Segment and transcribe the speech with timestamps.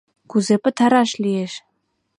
[0.29, 1.53] Кузе пытараш лиеш?